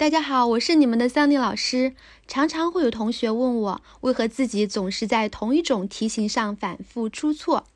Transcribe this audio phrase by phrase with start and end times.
[0.00, 1.92] 大家好，我是你们的桑尼老师。
[2.26, 7.66] 常常会有同学问我，为何自己总是在同一种题型上反复出错？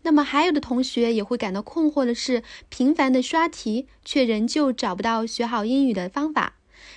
[0.00, 6.54] 那么还有的同学也会感到困惑的是，频繁的刷题，却仍旧找不到学好英语的方法。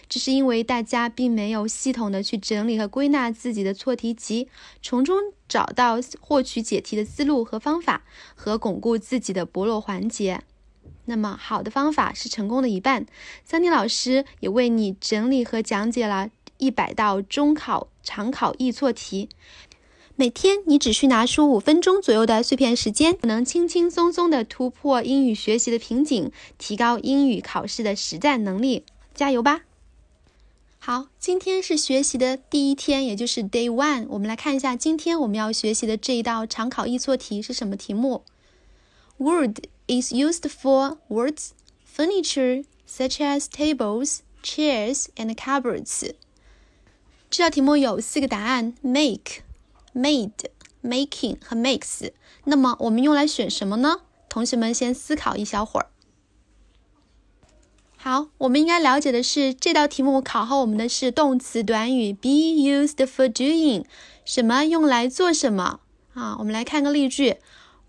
[0.07, 4.47] 这是因为大家并没有系统的去整理和归纳自己的错题集，
[4.81, 5.17] 从中
[5.49, 10.43] 找到获取解题的思路和方法，和巩固自己的薄弱环节。
[11.09, 13.05] 那么，好的方法是成功的一半。
[13.45, 19.29] 桑尼老师也为你整理和讲解了一百道中考、常考易错题。
[20.17, 28.83] 每天你只需拿出五分钟左右的碎片时间，能轻轻松松地突破英语学习的瓶颈，提高英语考试的实战能力。
[29.15, 29.61] 加油吧！
[30.79, 34.07] 好，今天是学习的第一天，也就是 Day One。
[34.09, 38.23] 我们来看一下今天我们要学习的这一道常考易错题是什么题目
[39.17, 39.59] ？Word。
[39.87, 41.51] Is used for words,
[41.85, 46.13] furniture such as tables, chairs, and cupboards.
[47.29, 49.41] 这道题目有四个答案：make、
[49.93, 50.31] made、
[50.83, 52.11] making 和 makes。
[52.45, 54.01] 那么我们用来选什么呢？
[54.29, 55.87] 同学们先思考一小会儿。
[57.97, 63.83] 好，我们应该了解的是，这道题目考核我们的是动词短语 be used for doing，
[64.23, 65.81] 什么用来做什么
[66.13, 66.37] 啊？
[66.39, 67.37] 我们来看个例句。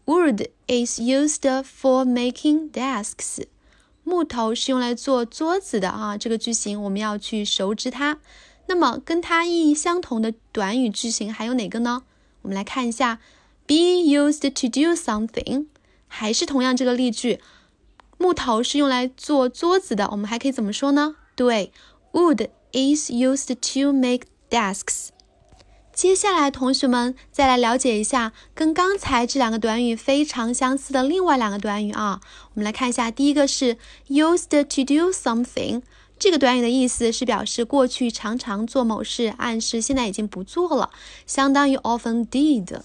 [0.09, 3.43] Wood is used for making desks。
[4.05, 6.17] 木头是用来做桌子的啊。
[6.17, 8.19] 这个句型我们要去熟知它。
[8.69, 12.05] 那么跟它意义相同的短语句型还有哪个呢？
[12.41, 13.21] 我们来看一下
[13.67, 15.67] ，be used to do something，
[16.07, 17.41] 还是同样这个例句，
[18.17, 20.09] 木头是用来做桌子的。
[20.11, 21.17] 我们还可以怎么说呢？
[21.37, 21.71] 对
[22.13, 25.09] ，Wood is used to make desks。
[25.99, 32.21] 接下来，同学们再来了解一下跟刚才这两个短语非常相似的另外两个短语啊。
[32.55, 35.83] 我们来看一下，第一个是 used to do something，
[36.17, 40.91] 这个短语的意思是表示过去常常做某事，暗示现在已经不做了，
[41.27, 42.79] 相当于 often did。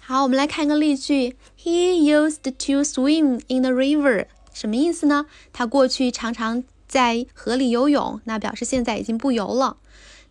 [0.00, 5.26] 好，我们来看一个例句：He used to swim in the river，什么意思呢？
[5.52, 9.76] 他过去常常在河里游泳，那表示现在已经不游了。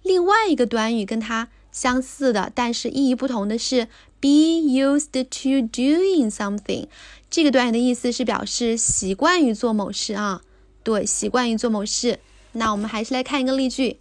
[0.03, 1.49] 另外一个短语跟它。
[1.73, 3.85] 相似的，但是意义不同的是
[4.19, 6.87] ，be used to doing something。
[7.29, 10.41] 这个短语的意思是表示习惯于做某事啊，
[10.83, 12.19] 对，习惯于做某事。
[12.51, 13.99] 那我们还是来看一个例句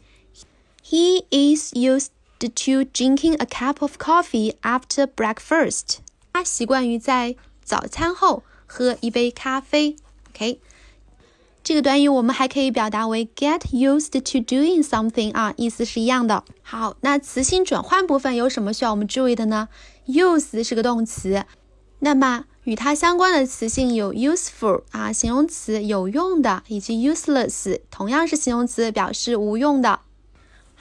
[0.84, 2.09] ：He is used
[2.41, 5.99] to drinking a cup of coffee after breakfast。
[6.32, 9.94] 他习惯于在早餐后喝一杯咖啡。
[10.31, 10.59] OK。
[11.70, 16.42] 这个短语我们还可以表达为 get used to doing something 啊，意思是一样的。
[16.62, 19.69] 好，那词性转换部分有什么需要我们注意的呢
[20.08, 21.44] ？use 是个动词，
[22.00, 30.00] 那么与它相关的词性有 useful 啊，形容词有用的，以及 useless 同样是形容词，表示无用的。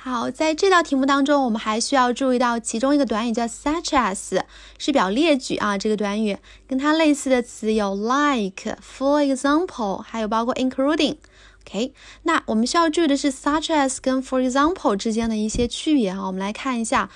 [0.01, 4.41] 好，在这道题目当中，我们还需要注意到其中一个短语叫 such as，
[4.77, 5.77] 是表列举啊。
[5.77, 11.17] 这个短语跟它类似的词有 like、for example，还有包括 including。
[11.65, 11.93] OK，
[12.23, 16.25] 那我们需要注意的是 such as 跟 for example 之间的一些区别啊。
[16.27, 17.09] 我们来看一下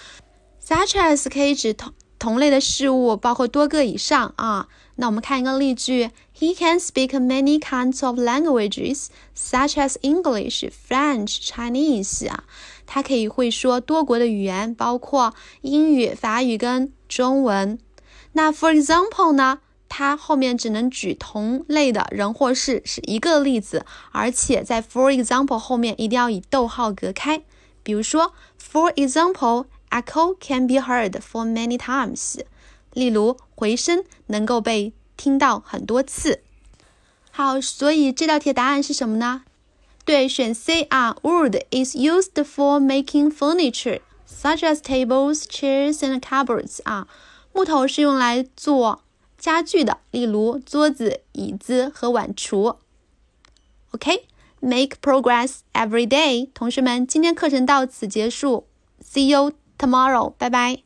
[0.61, 1.93] ，such as 可以指同
[2.23, 4.69] 同类的事物，包括多个以上啊。
[4.95, 12.45] 那我们看一个例句：He can speak many kinds of languages, such as English, French, Chinese 啊。
[12.85, 17.77] 他可以会说多国的语言，包括英语、法语跟中文。
[18.31, 19.59] 那 for example 呢？
[19.89, 27.43] 它后面只能举同类的人或事，是一个例子，而且在 for example 后面一定要以逗号隔开。
[27.83, 32.40] 比如说，for example example，echo can be heard for many times。
[32.92, 36.42] 例如，回声能够被听到很多次。
[37.30, 39.42] 好，所以这道题答案是什么呢？
[40.04, 47.06] 对，选 C 啊，wood is used for making furniture such as tables, chairs and cupboards 啊，
[47.52, 49.02] 木头是用来做
[49.38, 52.76] 家具的，例如桌子、椅子和碗橱。
[53.92, 56.48] OK，make progress every day。
[56.54, 58.66] 同学们，今天课程到此结束，
[59.02, 59.52] See you
[59.83, 60.82] tomorrow，拜拜。